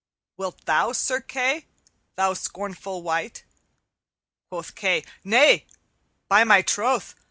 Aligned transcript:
"'Wilt 0.35 0.65
thou, 0.65 0.93
Sir 0.93 1.19
Kay, 1.21 1.67
thou 2.15 2.33
scornful 2.33 3.03
wight?' 3.03 3.43
Quoth 4.49 4.73
Kay, 4.73 5.03
'Nay, 5.23 5.67
by 6.27 6.43
my 6.43 6.63
troth! 6.63 7.13